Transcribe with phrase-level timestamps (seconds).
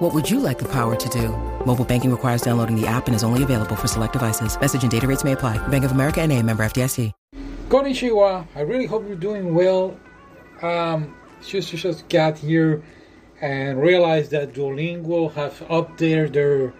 [0.00, 1.28] What would you like the power to do?
[1.66, 4.58] Mobile banking requires downloading the app and is only available for select devices.
[4.58, 5.58] Message and data rates may apply.
[5.68, 7.12] Bank of America and a member FDIC.
[7.68, 8.46] Konnichiwa.
[8.56, 9.94] I really hope you're doing well.
[10.62, 11.14] Um,
[11.46, 12.82] just just got here
[13.42, 16.72] and realized that Duolingo have updated their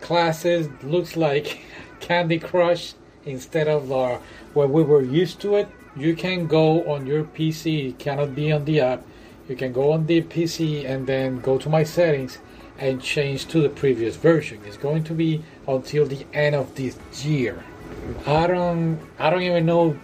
[0.00, 0.68] classes.
[0.84, 1.58] Looks like
[1.98, 4.18] Candy Crush instead of uh,
[4.52, 5.66] what we were used to it.
[5.96, 7.88] You can go on your PC.
[7.88, 9.02] It cannot be on the app.
[9.48, 12.38] You can go on the PC and then go to my settings
[12.78, 14.60] and change to the previous version.
[14.66, 17.62] It's going to be until the end of this year.
[18.26, 19.98] I don't I don't even know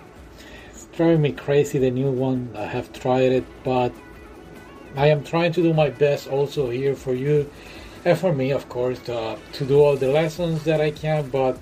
[0.71, 2.51] it's driving me crazy the new one.
[2.55, 3.93] I have tried it but
[4.95, 7.51] I am trying to do my best also here for you
[8.05, 11.59] and for me of course to, to do all the lessons that I can but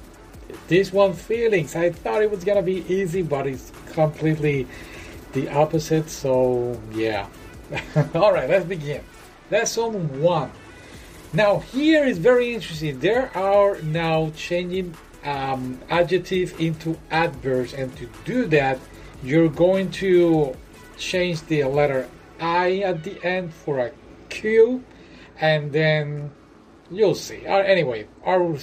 [0.66, 4.66] this one feelings I thought it was gonna be easy but it's completely
[5.32, 7.28] the opposite so yeah
[8.14, 9.02] all right let's begin.
[9.50, 10.50] Lesson one.
[11.32, 12.98] Now here is very interesting.
[13.00, 14.94] There are now changing
[15.24, 18.78] um, adjective into adverbs and to do that
[19.22, 20.54] you're going to
[20.96, 22.08] change the letter
[22.40, 23.92] I at the end for a
[24.28, 24.84] Q
[25.40, 26.30] and then
[26.90, 27.46] you'll see.
[27.46, 28.56] Uh, anyway our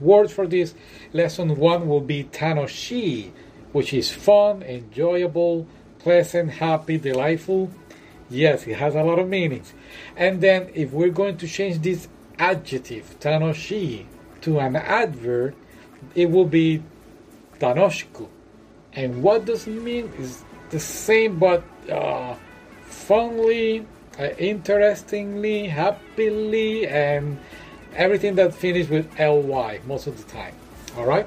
[0.00, 0.74] word for this
[1.12, 3.30] lesson one will be tanoshi
[3.72, 5.66] which is fun enjoyable
[5.98, 7.70] pleasant happy delightful
[8.28, 9.72] yes it has a lot of meanings
[10.16, 14.04] and then if we're going to change this adjective tanoshi
[14.40, 15.54] to an adverb
[16.14, 16.82] it will be
[17.58, 18.28] tanoshiku.
[18.92, 22.34] And what does it mean is the same but uh,
[22.88, 23.84] funly,
[24.18, 27.38] uh, interestingly, happily, and
[27.94, 30.54] everything that finishes with ly most of the time.
[30.96, 31.26] All right?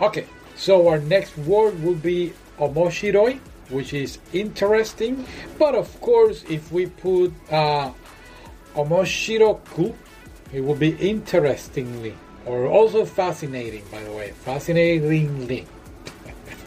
[0.00, 0.26] Okay,
[0.56, 5.26] so our next word will be omoshiroi, which is interesting.
[5.58, 7.92] But of course, if we put uh,
[8.74, 9.94] omoshiroku,
[10.52, 12.14] it would be interestingly
[12.46, 15.66] or also fascinating, by the way, fascinatingly.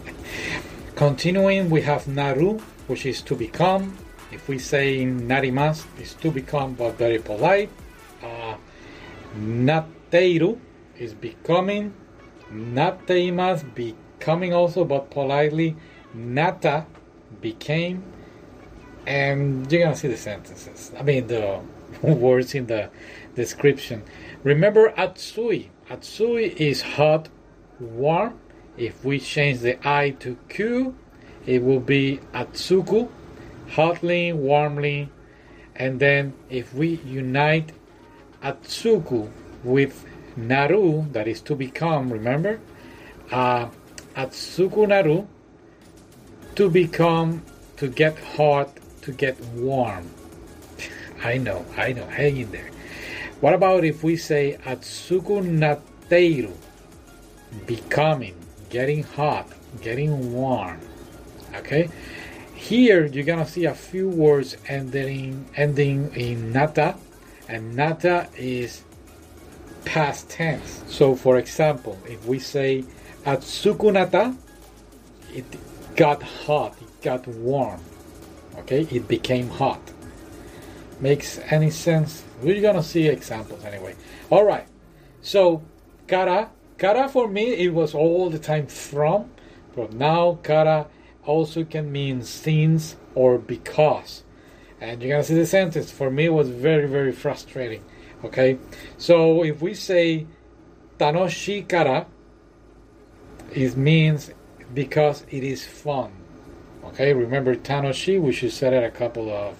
[0.95, 3.97] Continuing, we have naru, which is to become.
[4.31, 7.69] If we say narimas, it's to become, but very polite.
[8.21, 8.55] Uh,
[9.37, 10.59] nateiru
[10.97, 11.93] is becoming.
[12.51, 15.75] Nateimas, becoming also, but politely.
[16.13, 16.85] Nata,
[17.43, 18.03] became.
[19.05, 20.91] And you're gonna see the sentences.
[20.97, 21.59] I mean, the
[22.01, 22.89] words in the
[23.35, 24.01] description.
[24.43, 25.67] Remember Atsui.
[25.89, 27.29] Atsui is hot,
[27.79, 28.39] warm.
[28.77, 30.95] If we change the I to Q,
[31.45, 33.09] it will be Atsuku,
[33.69, 35.09] hotly, warmly.
[35.75, 37.71] And then if we unite
[38.41, 39.29] Atsuku
[39.63, 40.05] with
[40.35, 42.59] Naru, that is to become, remember?
[43.31, 43.67] Uh,
[44.15, 45.27] Atsuku Naru,
[46.55, 47.41] to become,
[47.77, 48.69] to get hot,
[49.01, 50.09] to get warm.
[51.23, 52.69] I know, I know, hang in there.
[53.39, 56.53] What about if we say Atsuku Nateiru,
[57.65, 58.35] becoming,
[58.69, 59.47] getting hot,
[59.81, 60.79] getting warm?
[61.55, 61.89] Okay,
[62.55, 66.95] here you're gonna see a few words ending ending in nata,
[67.47, 68.83] and nata is
[69.85, 70.83] past tense.
[70.87, 72.85] So, for example, if we say
[73.25, 74.35] Atsuku Nata,
[75.33, 75.45] it
[75.95, 77.81] got hot, it got warm.
[78.59, 79.81] Okay, it became hot
[81.03, 82.23] makes any sense.
[82.41, 83.95] We're gonna see examples anyway.
[84.29, 84.65] All right.
[85.21, 85.61] So
[86.07, 89.29] kara, kara for me it was all the time from,
[89.75, 90.87] but now kara
[91.25, 94.23] also can mean since or because.
[94.79, 95.91] And you're gonna see the sentence.
[95.91, 97.83] For me, it was very very frustrating.
[98.23, 98.57] Okay.
[98.97, 100.25] So if we say
[100.97, 102.07] tanoshi kara,
[103.51, 104.31] it means
[104.73, 106.11] because it is fun.
[106.85, 107.13] Okay.
[107.13, 108.21] Remember tanoshi?
[108.21, 109.55] We should said it a couple of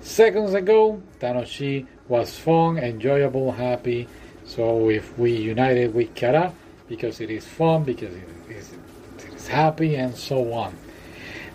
[0.00, 1.02] seconds ago.
[1.20, 4.08] Tanoshi was fun, enjoyable, happy.
[4.44, 6.52] So if we united with Kara,
[6.88, 8.72] because it is fun, because it is,
[9.18, 10.74] it is happy, and so on.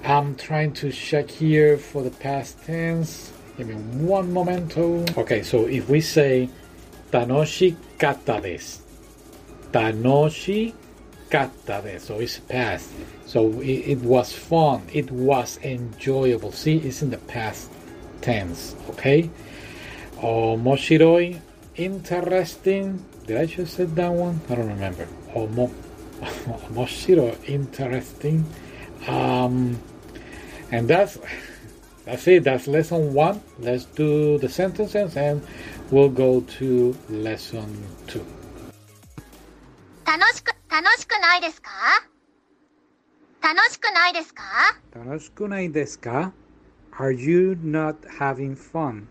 [0.03, 3.31] I'm trying to check here for the past tense.
[3.57, 3.75] Give me
[4.05, 5.05] one momento.
[5.17, 6.49] Okay, so if we say
[7.11, 8.81] Tanoshi kata desu.
[9.71, 10.73] Tanoshi
[11.32, 12.00] kata desu.
[12.00, 12.90] So it's past.
[13.26, 14.82] So it, it was fun.
[14.92, 16.52] It was enjoyable.
[16.52, 17.70] See, it's in the past
[18.20, 18.74] tense.
[18.90, 19.30] Okay.
[20.16, 21.40] Omoshiroi,
[21.76, 23.04] interesting.
[23.26, 24.40] Did I just say that one?
[24.48, 25.06] I don't remember.
[25.34, 25.70] Omo,
[26.72, 28.44] Moshiro, interesting.
[29.06, 29.78] Um,
[30.72, 31.18] and that's
[32.04, 32.44] that's it.
[32.44, 33.42] That's lesson one.
[33.58, 35.46] Let's do the sentences and
[35.90, 37.68] we'll go to lesson
[38.06, 38.24] two.
[40.04, 41.70] 楽しく、 楽しくないですか
[43.42, 44.42] 楽しくないですか
[44.92, 46.32] Taraskunai desu ka?
[46.98, 49.06] Are you not having fun?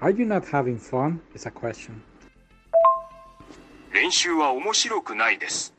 [0.00, 1.20] Are you not having fun?
[1.34, 2.02] Is a question.
[3.92, 5.74] 練習は面白くないです。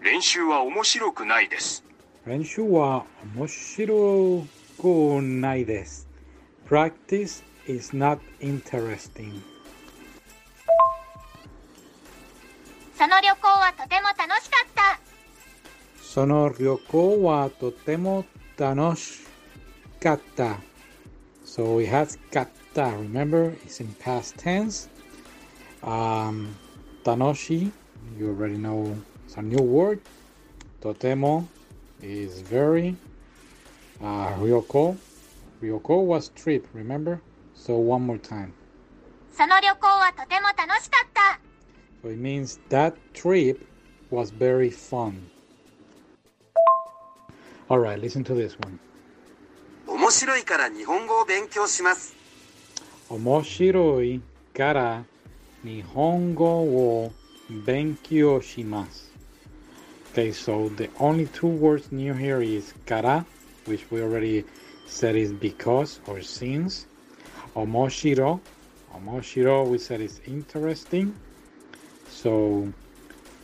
[0.00, 1.84] 練習は面白くないです。
[2.26, 3.04] Renshu wa
[3.36, 4.46] omoshiro
[4.78, 6.06] kunai desu.
[6.66, 9.42] Practice is not interesting.
[12.99, 14.99] その旅行はとても楽しかった。
[16.03, 18.25] Sono ryoko wa totemo
[18.57, 20.57] tanoshikatta.
[21.45, 22.97] So it has katta.
[22.97, 24.89] Remember, it's in past tense.
[25.81, 26.53] Um,
[27.05, 27.71] tanoshi,
[28.17, 30.01] you already know it's a new word.
[30.81, 31.47] Totemo
[32.01, 32.97] is very.
[34.03, 34.97] Uh, ryoko,
[35.61, 36.67] ryoko was trip.
[36.73, 37.21] Remember?
[37.55, 38.53] So one more time.
[39.31, 41.39] その旅行はとても楽しかった。
[42.02, 43.66] So it means that trip
[44.10, 45.30] was very fun.
[47.70, 48.78] All right, listen to this one.
[49.86, 52.14] 面白いから日本語を勉強します。
[53.10, 54.20] Omoshiroi
[54.52, 55.04] kara
[55.64, 57.12] nihongo wo
[57.50, 59.10] benkyou shimasu.
[60.12, 63.26] Okay, so the only two words new here is kara,
[63.66, 64.44] which we already
[64.86, 66.86] said is because or since.
[67.54, 68.40] Omoshiro,
[68.94, 71.14] omoshiro we said is interesting.
[72.18, 72.72] So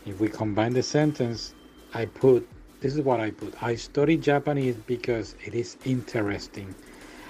[0.06, 1.54] if we combine the sentence,
[1.92, 2.46] I put
[2.80, 3.54] this is what I put.
[3.62, 6.74] I study Japanese because it is interesting.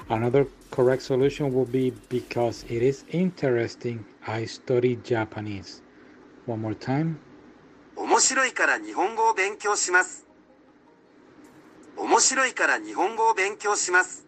[0.09, 4.05] Another correct solution will be because it is interesting.
[4.27, 5.83] I study Japanese.
[6.47, 7.19] One more time.
[7.97, 10.27] 面白いから日本語を勉強します。
[11.97, 14.27] 面白いから日本語を勉強します。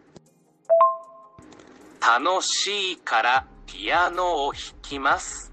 [2.01, 5.53] 楽しいからピアノを弾きます。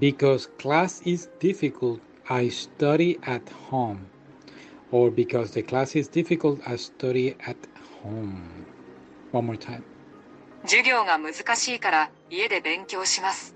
[0.00, 4.06] Because class is difficult, I study at home.
[4.90, 7.56] Or because the class is difficult, I study at
[8.02, 8.64] home.
[9.30, 9.84] One more time.
[10.62, 13.54] 授業が難しいから家で勉強します。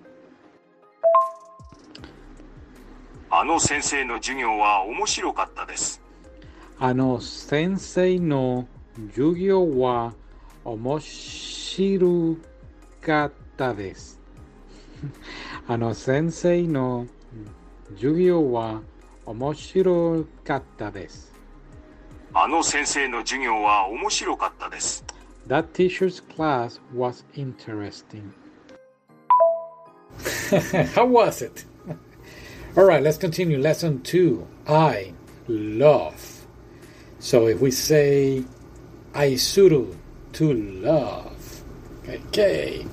[3.30, 6.02] あの先生の授業は面白かったです。
[6.78, 8.68] あの先生の
[9.12, 10.12] 授業は
[10.64, 12.36] 面白
[13.00, 14.20] かったです。
[15.67, 17.07] あの先生の
[17.95, 18.81] 授業は
[19.25, 21.33] 面白かったです。
[22.33, 25.03] あの先生の授業は面白かったです。
[25.47, 28.31] That teacher's class was interesting.
[30.95, 31.65] How was it?
[32.75, 33.57] All right, let's continue.
[33.59, 34.45] Lesson two.
[34.67, 35.13] I
[35.47, 36.45] love.
[37.19, 38.43] So if we say
[39.13, 39.95] aisuru,
[40.33, 41.63] to love.
[42.07, 42.85] Okay.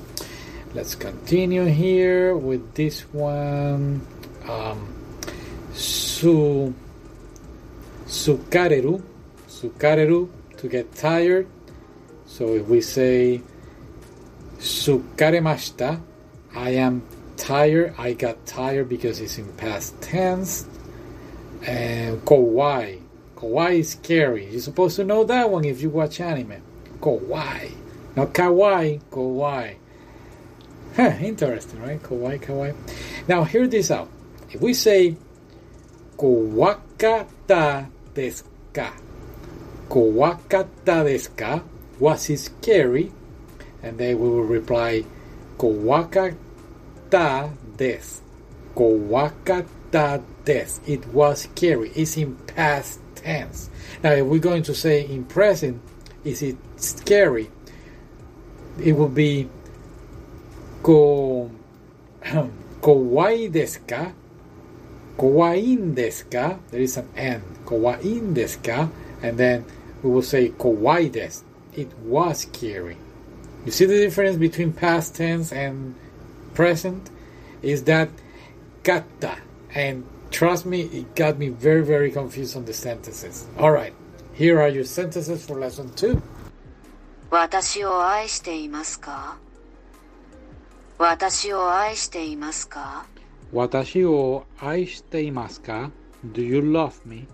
[0.74, 4.08] Let's continue here with this one.
[4.48, 4.96] Um,
[5.74, 6.74] su
[8.06, 9.04] sukareru,
[9.50, 11.48] sukareru to get tired.
[12.25, 13.42] So if we say
[14.60, 16.00] sukaremashita,
[16.56, 17.04] I am
[17.36, 17.94] tired.
[17.98, 20.66] I got tired because it's in past tense.
[21.68, 23.01] And kawaii.
[23.36, 24.46] Kawaii is scary.
[24.46, 26.63] You're supposed to know that one if you watch anime.
[27.01, 27.72] Kawaii.
[28.16, 29.75] Not kawaii, kawaii.
[30.95, 32.01] Huh, interesting, right?
[32.01, 32.75] Kawaii, kawaii.
[33.27, 34.10] Now, hear this out.
[34.50, 35.15] If we say
[36.17, 38.43] kowakata desu
[38.74, 38.93] ka,
[39.88, 41.63] kowakata desu
[41.98, 43.12] was it scary?
[43.81, 45.05] And then we will reply
[45.57, 46.36] kowakata
[47.77, 48.21] desu.
[48.75, 50.79] Kowakata desu.
[50.89, 51.91] It was scary.
[51.95, 53.69] It's in past tense.
[54.03, 55.81] Now, if we're going to say in present,
[56.25, 57.50] is it scary?
[58.77, 59.48] It will be
[60.83, 61.50] ko
[62.80, 64.12] kawaii desu ka?
[65.18, 66.59] Kawaii desu ka?
[66.71, 67.42] There is an N.
[67.64, 68.88] Kawaii desu ka?
[69.23, 69.64] And then
[70.02, 71.42] we will say kawaii desu.
[71.75, 72.97] It was scary.
[73.64, 75.95] You see the difference between past tense and
[76.54, 77.11] present?
[77.62, 78.09] Is that
[78.83, 79.38] kata
[79.75, 83.47] and Trust me, it got me very, very confused on the sentences.
[83.59, 83.95] All right,
[84.35, 86.21] here are your sentences for lesson two.
[87.30, 89.38] 私を愛していますか
[91.12, 93.08] 私を愛していますか？
[93.51, 95.89] 私を愛していますか
[96.24, 97.27] ？Do you love me?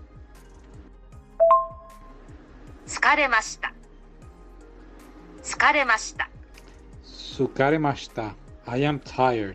[2.86, 3.74] 疲れました
[5.42, 6.30] 疲れました
[7.04, 8.34] 疲れました。
[8.64, 9.54] I am tired.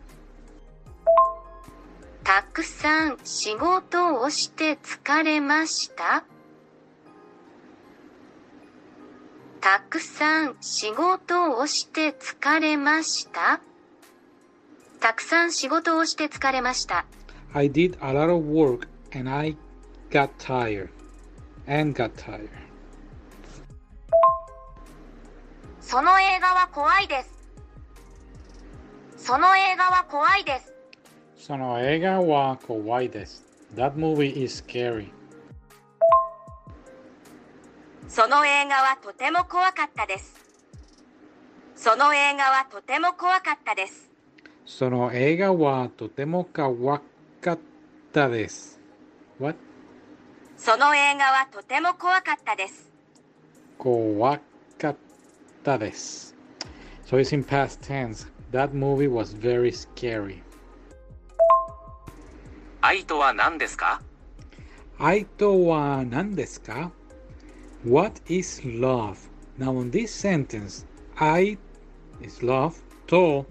[2.24, 6.24] たくさん仕事をして疲れました？
[9.60, 13.60] たくさん仕事をして疲れました？
[15.03, 17.05] たくさん仕事をして疲れました
[17.53, 19.57] I did a lot of work and I
[20.10, 20.88] got tired.
[21.67, 22.48] And got tired.
[25.81, 27.29] その映画は怖いです
[29.17, 30.74] その映画は怖いです
[31.36, 33.43] その映画は怖いです。
[33.75, 35.10] That movie is scary.
[38.07, 40.33] その映画はとても怖かったです
[41.75, 44.02] その映画はとても怖かったです
[44.64, 47.00] その映画はとても怖
[47.40, 47.59] かっ
[48.12, 48.80] たです。
[49.40, 49.57] What?
[50.57, 52.90] その映画はとても怖かったです
[53.78, 54.40] 怖
[54.78, 54.97] かっ
[55.62, 56.35] たです。
[57.07, 58.26] So it's in past tense.
[58.50, 60.42] That movie was very scary.
[62.80, 64.02] 愛とは何ですか
[64.99, 66.90] 愛とは何ですか
[67.87, 69.16] What is love?
[69.59, 70.85] Now, in this sentence,
[71.16, 71.57] I
[72.21, 72.75] is love,
[73.09, 73.45] to,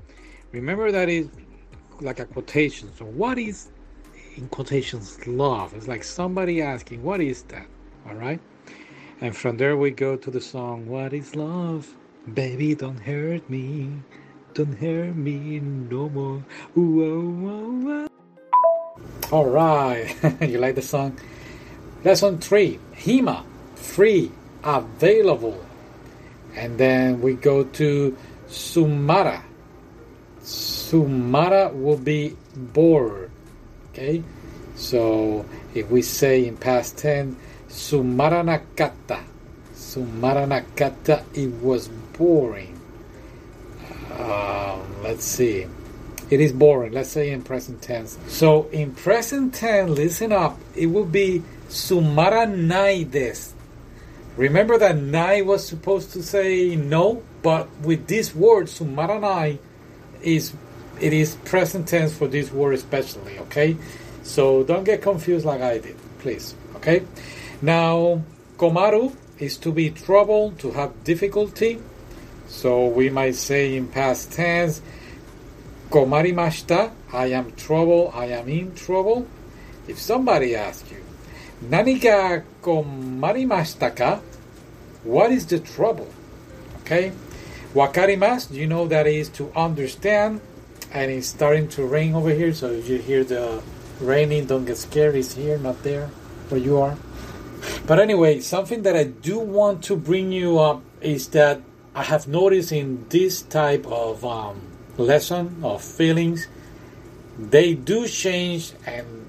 [0.53, 1.29] remember that is
[2.01, 2.91] like a quotation.
[2.97, 3.71] So, what is
[4.37, 5.75] in quotations love?
[5.75, 7.67] It's like somebody asking, What is that?
[8.09, 8.41] All right.
[9.21, 11.95] And from there, we go to the song, What is love?
[12.35, 13.91] Baby, don't hurt me.
[14.55, 16.45] Don't hurt me no more.
[16.75, 18.09] Whoa, oh, whoa, oh, oh.
[18.09, 18.09] whoa.
[19.31, 20.15] All right.
[20.43, 21.19] you like the song?
[22.05, 23.45] Lesson 3 HEMA,
[23.77, 24.31] free,
[24.63, 25.65] available.
[26.55, 28.17] And then we go to
[28.49, 29.43] Sumara.
[30.43, 33.31] Sumara will be bored.
[33.93, 34.23] Okay?
[34.75, 35.45] So
[35.75, 37.37] if we say in past tense,
[37.69, 39.23] Sumara nakata.
[39.75, 42.79] Sumara nakata, it was boring.
[44.19, 45.67] Um, let's see.
[46.31, 46.93] It is boring.
[46.93, 48.19] Let's say in present tense.
[48.29, 50.59] So in present tense, listen up.
[50.75, 53.07] It will be sumara nai.
[54.37, 59.59] Remember that nai was supposed to say no, but with this word sumara nai
[60.23, 60.53] is
[61.01, 63.39] it is present tense for this word especially.
[63.41, 63.77] Okay,
[64.23, 66.55] so don't get confused like I did, please.
[66.77, 67.05] Okay.
[67.61, 68.23] Now
[68.57, 71.81] komaru is to be troubled, to have difficulty.
[72.49, 74.83] So we might say in past tense.
[75.91, 79.27] Komarimashita, I am trouble, I am in trouble.
[79.87, 81.03] If somebody asks you,
[81.69, 84.21] Nani ga komarimashita ka?
[85.05, 86.09] What is the trouble?
[86.81, 87.13] Okay?
[87.75, 90.41] Wakarimasu, you know that is to understand,
[90.93, 93.63] and it's starting to rain over here, so if you hear the
[94.01, 96.09] raining, don't get scared, it's here, not there,
[96.49, 96.97] where you are.
[97.87, 101.63] But anyway, something that I do want to bring you up is that
[101.95, 104.61] I have noticed in this type of um,
[104.99, 106.49] lesson of feelings,
[107.39, 109.27] they do change and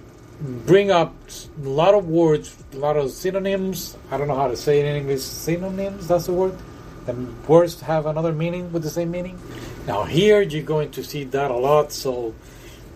[0.65, 1.15] bring up
[1.63, 3.97] a lot of words, a lot of synonyms.
[4.11, 5.21] I don't know how to say it in English.
[5.21, 6.57] Synonyms, that's the word
[7.06, 7.14] The
[7.46, 9.38] words have another meaning with the same meaning.
[9.86, 12.34] Now here you're going to see that a lot, so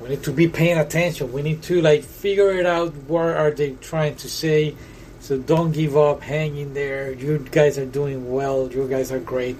[0.00, 1.32] we need to be paying attention.
[1.32, 2.94] We need to like figure it out.
[3.08, 4.74] What are they trying to say?
[5.20, 6.20] So don't give up.
[6.20, 7.12] Hang in there.
[7.12, 8.68] You guys are doing well.
[8.70, 9.56] You guys are great.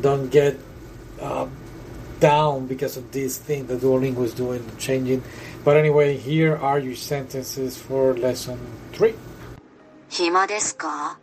[0.00, 0.58] Don't get
[1.20, 1.46] uh,
[2.20, 5.22] down because of this thing that Duolingo is doing, changing.
[5.64, 8.58] But anyway, here are your sentences for lesson
[8.92, 9.14] three.
[10.08, 11.18] 暇ですか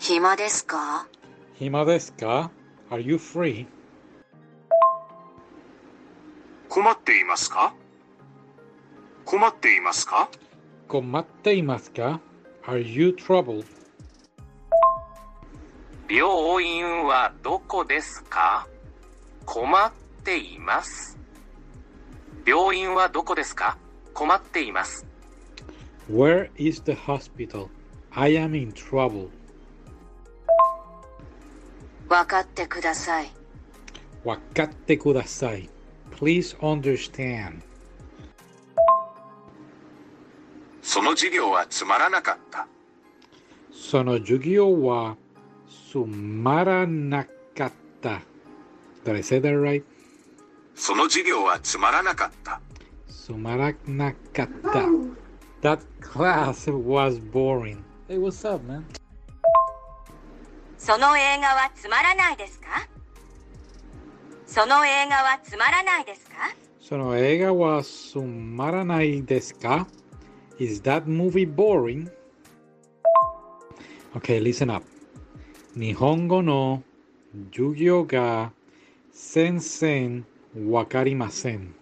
[0.00, 1.06] 暇ですか
[1.60, 2.50] Hima desu ka?
[2.90, 3.66] Are you free?
[6.70, 7.74] 困っていますか
[9.26, 10.30] 困っていますか
[10.88, 12.18] Komatte imasu ka?
[12.66, 13.66] Are you troubled?
[16.08, 18.66] 病院はどこですか
[19.44, 19.92] 困っ
[20.24, 21.18] ています。
[22.46, 23.76] 病院はどこですか
[24.14, 25.04] 困っています。
[26.10, 27.68] Where is the hospital?
[28.12, 29.28] I am in trouble.
[32.10, 33.30] 分かってください
[34.24, 35.68] Wakatte kudasai.
[36.10, 37.60] Please understand.
[40.82, 42.66] その授業はつまらなかった。
[43.72, 45.16] Sono jugyo wa
[45.68, 48.20] sumaranakatta.
[49.04, 49.82] Did I say that right?
[50.74, 52.60] その授業はつまらなかった。
[53.08, 55.14] sumaranakata.
[55.62, 57.82] That class was boring.
[58.08, 58.84] Hey, what's up, man?
[60.79, 62.87] その映画はつまらないですか
[64.45, 66.35] その映画はつまらないですか
[66.79, 69.87] その映画はつまらないですか
[70.57, 72.09] Is that movie boring?
[74.15, 74.85] Okay, listen up.
[75.75, 76.83] 日本語の
[77.51, 78.53] 授業が
[79.11, 80.25] 全然
[80.69, 81.75] わかりません。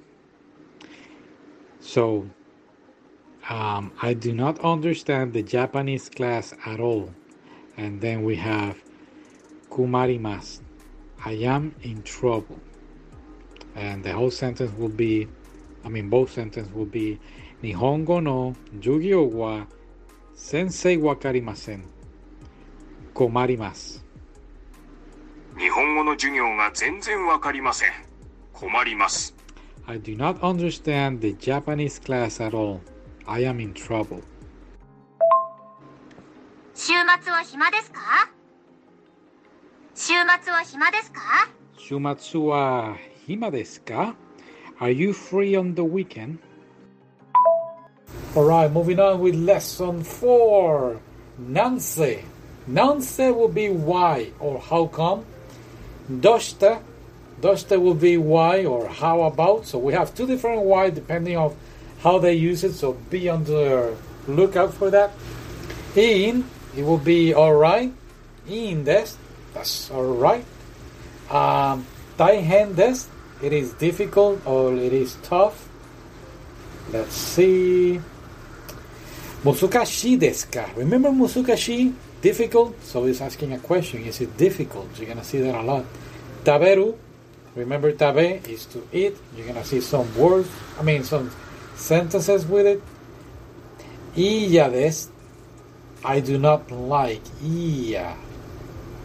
[1.80, 2.25] So,
[3.48, 7.10] um, I do not understand the Japanese class at all.
[7.77, 8.77] And then we have
[9.78, 10.62] kumarimasu.
[11.25, 12.58] I am in trouble.
[13.76, 15.28] And the whole sentence will be,
[15.85, 17.20] I mean, both sentences will be,
[17.62, 19.66] Nihongo no jugyo wa
[20.35, 21.82] sensei wakarimasen.
[23.14, 24.00] Komarimasu.
[25.56, 27.90] 日本語の授業が全然わかりません。
[28.52, 29.35] 困ります。
[29.87, 32.80] I do not understand the Japanese class at all.
[33.26, 34.23] I am in trouble.
[36.75, 36.92] 週
[37.23, 38.38] 末は暇ですか
[39.98, 40.13] 週
[40.44, 41.22] 末は暇ですか
[41.77, 42.96] Shumatsu wa
[43.27, 44.15] hima desu ka?
[44.80, 46.39] Are you free on the weekend?
[48.36, 50.98] Alright, moving on with lesson 4.
[51.39, 52.24] Nanse.
[52.70, 55.25] Nanse will be why or how come.
[56.10, 56.82] Doshita.
[57.42, 59.65] Doshita will be why or how about.
[59.65, 61.53] So we have two different why depending on
[62.01, 62.74] how they use it.
[62.74, 63.96] So be on the
[64.27, 65.12] lookout for that.
[65.96, 67.94] In, it will be alright.
[68.48, 68.86] In
[69.59, 70.45] des, alright.
[71.31, 71.87] Um,
[72.17, 73.07] taihen des,
[73.43, 75.69] it is difficult or it is tough.
[76.93, 78.00] Let's see.
[79.45, 80.67] Musukashi desu ka?
[80.77, 81.95] Remember musukashi?
[82.21, 82.75] Difficult?
[82.83, 84.03] So it's asking a question.
[84.03, 84.88] Is it difficult?
[84.99, 85.85] You're gonna see that a lot.
[86.45, 86.97] Taberu.
[87.55, 89.17] Remember tabe is to eat.
[89.37, 90.49] You're gonna see some words.
[90.79, 91.31] I mean some
[91.77, 92.83] sentences with it.
[94.17, 95.11] Iya desu.
[96.05, 97.23] I do not like.
[97.43, 98.27] Iya.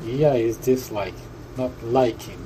[0.05, 1.15] Iya is dislike,
[1.57, 2.39] not liking.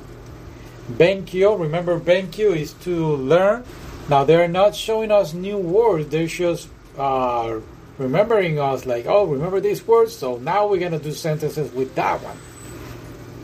[0.90, 3.64] Benkyo, remember Benkyo is to learn.
[4.08, 7.60] Now they're not showing us new words, they're just uh,
[7.98, 10.14] remembering us like, oh, remember these words?
[10.16, 12.38] So now we're gonna do sentences with that one.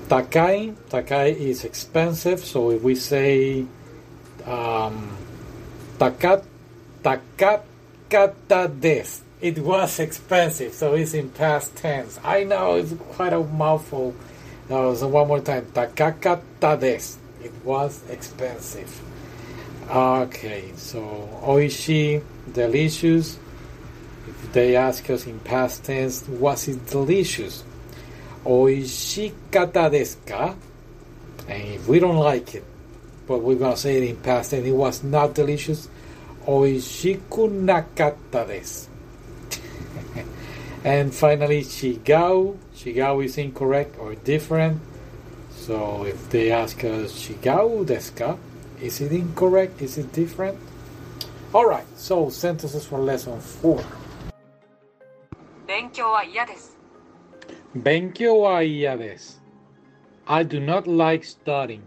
[0.08, 3.66] Takai, Takai is expensive, so if we say
[4.46, 5.16] um,
[5.98, 6.44] Takat,
[7.02, 12.18] Takakata des, it was expensive, so it's in past tense.
[12.24, 14.14] I know it's quite a mouthful.
[14.70, 15.66] No, so one more time.
[15.66, 17.18] Takakata des.
[17.44, 19.00] It was expensive.
[19.90, 23.38] Okay, so oishi, delicious.
[24.26, 27.62] If they ask us in past tense, was it delicious?
[28.46, 30.54] Oishikata desu ka?
[31.48, 32.64] And if we don't like it,
[33.26, 35.88] but we're gonna say it in past tense, it was not delicious.
[36.46, 38.88] Oishiku nakatta desu.
[40.83, 42.57] and finally, shigao.
[42.75, 44.81] Shigao is incorrect or different.
[45.51, 48.37] So if they ask us shigao desu ka?
[48.81, 49.81] Is it incorrect?
[49.81, 50.57] Is it different?
[51.53, 51.85] All right.
[51.97, 53.83] So sentences for lesson four.
[55.67, 56.77] 勉強は嫌です。
[57.77, 59.39] Benkyo wa iya desu.
[60.25, 61.81] I do not like studying.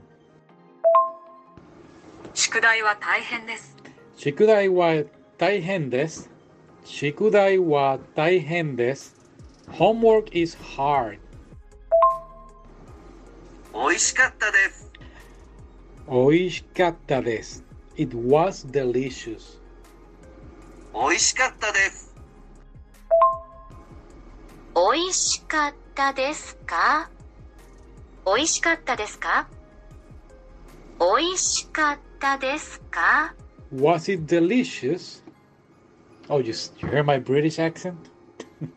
[2.35, 3.77] 宿題は大変です。
[4.17, 4.69] Shikudai
[6.90, 9.14] 宿題は大変です。
[9.70, 11.20] ホームワークイズ is
[13.74, 14.90] ド美味しかったです。
[16.10, 17.62] 美味しかったです。
[17.98, 18.16] It
[20.94, 22.16] 美味しかったです。
[24.74, 27.10] 美味しかったですか？
[28.26, 29.50] 美味しかったですか？
[31.02, 33.36] 美味しかったですか？
[36.30, 37.96] Oh, you, you hear my British accent?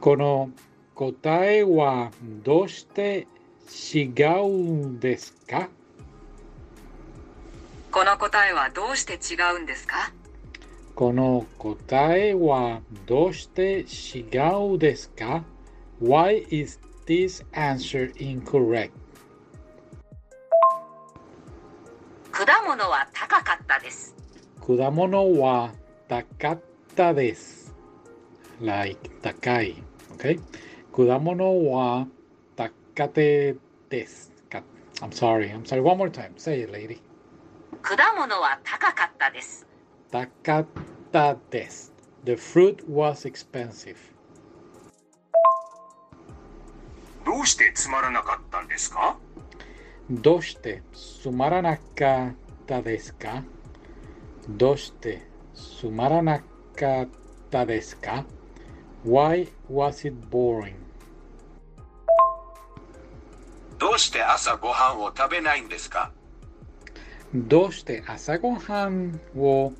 [0.00, 0.50] この
[0.94, 2.10] 答えは
[2.44, 3.26] どうして
[3.94, 4.08] 違
[4.96, 5.68] うですか？
[7.90, 10.12] この答えはどうして違うんですか？
[10.94, 15.44] この答えはどうして違うですか
[16.02, 18.90] ？Why is this answer incorrect?
[22.32, 24.14] 果物は高かったです。
[24.66, 25.72] 果物は
[26.08, 26.60] 高かっ
[26.94, 27.74] たです。
[28.60, 29.82] like 高い。
[30.16, 30.40] Okay?
[30.94, 32.06] 果物は
[32.56, 33.56] 高て
[33.88, 34.30] です。
[34.50, 34.62] か
[35.00, 35.52] I'm sorry.
[35.52, 35.80] I'm sorry.
[35.82, 36.32] One more time.
[36.36, 37.00] Say it, lady.
[37.82, 39.66] 果物は高かったです。
[40.10, 40.66] 高かっ
[41.10, 41.92] たです。
[42.24, 43.96] The fruit was expensive.
[47.24, 49.16] どうしてつまらなかったんですか？
[50.10, 52.34] どうしてつまらなかっ
[52.66, 53.42] たですか？
[54.48, 55.22] どうして
[55.54, 56.40] つまらな
[56.74, 57.08] かっ
[57.50, 58.24] たですか
[59.06, 60.74] ?Why was it boring?
[63.78, 66.12] どうして朝ごはんを食べないんですか
[67.34, 69.72] どうして朝ごはんを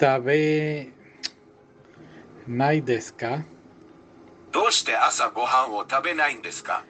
[0.00, 0.74] 食べ
[2.46, 3.44] ないですか
[4.52, 6.84] どうして朝ごはんを食べないんですか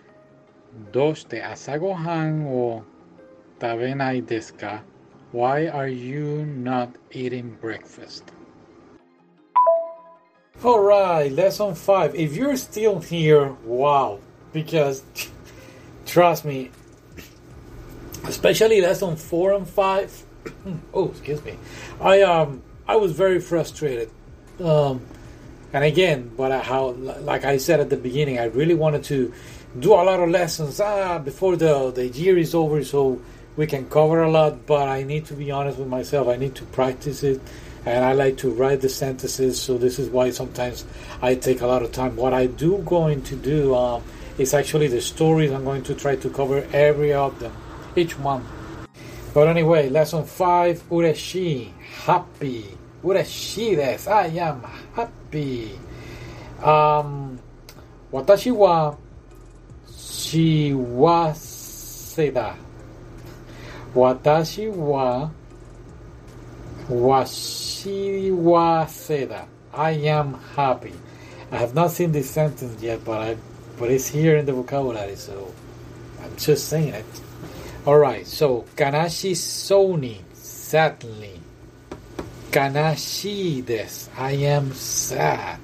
[0.93, 2.85] どうして朝ごはんを
[3.61, 4.83] 食べないですか
[5.31, 8.25] Why are you not eating breakfast?
[10.65, 12.15] Alright, lesson 5.
[12.15, 14.21] If you're still here, wow.
[14.55, 15.05] Because,
[16.07, 16.71] trust me,
[18.25, 20.25] especially lesson 4 and 5,
[20.95, 21.59] oh, excuse me,
[22.01, 24.11] I, um, I was very frustrated.
[24.65, 25.03] Um,
[25.75, 29.33] and again, but I, how, like I said at the beginning, I really wanted to
[29.79, 33.21] do a lot of lessons ah, before the, the year is over so
[33.59, 36.29] we can cover a lot, but I need to be honest with myself.
[36.29, 37.41] I need to practice it,
[37.85, 39.61] and I like to write the sentences.
[39.61, 40.85] So this is why sometimes
[41.21, 42.15] I take a lot of time.
[42.15, 44.05] What I do going to do um,
[44.39, 45.51] is actually the stories.
[45.51, 47.53] I'm going to try to cover every of them,
[47.97, 48.47] each one.
[49.35, 51.73] But anyway, lesson five: ureshi,
[52.07, 52.79] happy.
[53.03, 54.09] Ureshi des.
[54.09, 54.63] I am
[54.95, 55.77] happy.
[56.63, 57.41] Um,
[58.13, 58.95] watashi wa
[59.91, 61.29] shiwaseda.
[63.99, 65.29] Watashi wa
[66.89, 69.47] washi Washiwaseda.
[69.75, 70.93] I am happy.
[71.51, 73.37] I have not seen this sentence yet, but I,
[73.77, 75.53] but it's here in the vocabulary, so
[76.23, 77.07] I'm just saying it.
[77.87, 78.25] All right.
[78.25, 80.21] So kanashi sony.
[80.33, 81.41] sadly.
[82.53, 84.11] Kanashi des.
[84.17, 85.59] I am sad.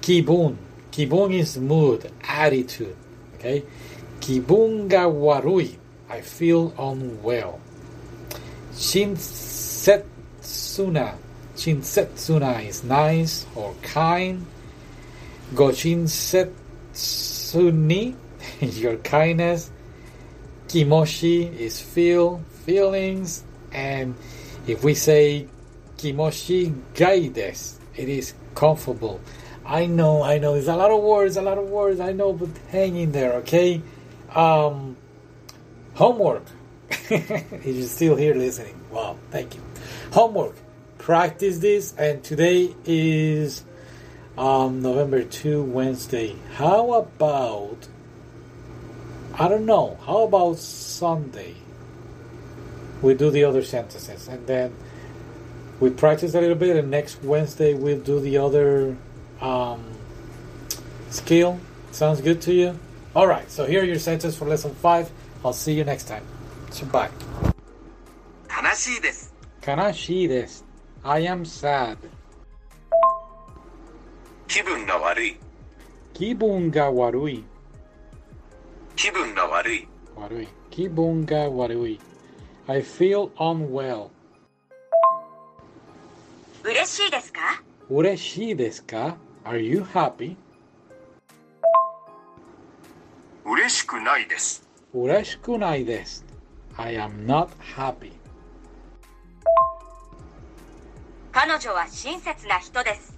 [0.00, 0.56] Kibun.
[0.90, 2.96] Kibun is mood, attitude.
[3.36, 3.62] Okay.
[4.18, 5.76] Kibun ga warui.
[6.08, 7.60] I feel unwell.
[8.72, 11.16] Shinsetsuna.
[11.56, 14.46] Shinsetsuna is nice or kind.
[15.54, 18.14] Goshinsetsuni,
[18.60, 19.70] your kindness.
[20.68, 23.44] Kimoshi is feel, feelings.
[23.72, 24.14] And
[24.66, 25.46] if we say
[25.96, 29.20] Kimoshi Gaides, it is comfortable.
[29.64, 32.32] I know, I know, it's a lot of words, a lot of words, I know,
[32.32, 33.80] but hang in there, okay?
[34.34, 34.96] Um,
[35.96, 36.44] homework.
[37.10, 39.62] you're still here listening, wow, thank you.
[40.12, 40.54] Homework.
[40.98, 43.64] Practice this, and today is
[44.36, 46.36] um, November 2, Wednesday.
[46.54, 47.88] How about,
[49.34, 51.54] I don't know, how about Sunday?
[53.02, 54.74] We do the other sentences, and then
[55.80, 58.96] we practice a little bit, and next Wednesday we'll do the other
[59.40, 59.84] um,
[61.10, 61.58] skill.
[61.92, 62.78] Sounds good to you?
[63.14, 65.10] All right, so here are your sentences for lesson 5.
[65.46, 66.24] I'll see you next time.
[66.72, 67.08] So bye.
[68.48, 69.32] 悲しいです。
[69.64, 70.64] 悲しいです。
[71.04, 71.96] I am sad.
[74.48, 75.36] 気分が悪い。
[76.14, 77.44] 気分が悪い。
[78.96, 79.88] 気分が悪い。
[80.16, 80.48] 悪い。
[80.70, 82.00] 気分が悪い。
[82.66, 84.08] I feel unwell.
[86.64, 87.62] 嬉しいですか？
[87.88, 90.34] 嬉しいですか ?Are you happy?
[93.44, 94.65] 嬉しくないです。
[94.98, 96.24] 嬉しくないです。
[96.78, 98.12] I am not happy.
[101.32, 103.14] 彼女は親切な人です。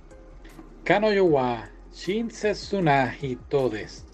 [0.84, 4.04] 彼女は親切な人です。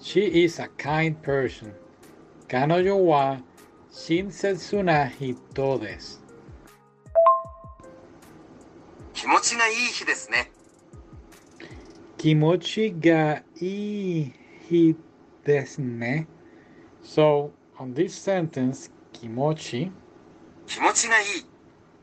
[0.00, 1.74] She is a kind person.
[2.48, 3.40] 彼女は
[3.90, 6.22] 親切な人です。
[9.12, 10.50] 気持ちがいい日ですね。
[12.16, 14.32] 気持ちがいい
[14.70, 14.96] 日
[15.44, 16.26] ですね。
[17.02, 19.90] So on this sentence, kimochi,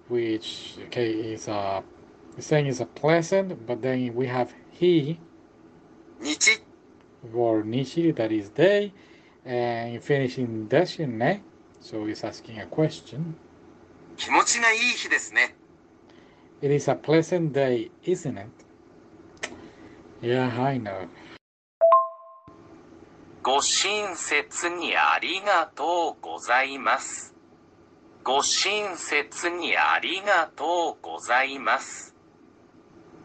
[0.07, 1.81] which okay is uh,
[2.37, 5.19] a saying is a pleasant, but then we have he,
[6.21, 6.57] nichi,
[7.33, 8.93] or nichi that is day,
[9.45, 11.41] and you finish in ne,
[11.79, 13.35] so it's asking a question.
[16.61, 18.49] It is a pleasant day, isn't it?
[20.21, 21.07] Yeah, I know.
[23.51, 27.33] ご親切にありがとうございます。
[28.23, 32.15] ご親切にありがとうございます。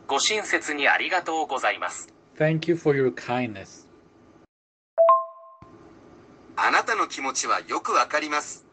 [0.08, 2.08] ご親切にありがとうございます。
[2.38, 3.86] Thank you for your kindness.
[6.56, 8.64] あなたの気持ちはよくわかります。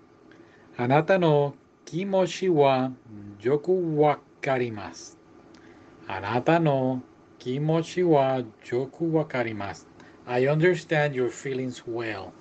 [0.78, 2.94] あなたの気持ちは
[3.42, 5.18] よくわかります。
[6.08, 7.04] あなたの
[7.40, 9.91] 気持ちはよくわかります。
[10.32, 12.34] I understand your feelings well.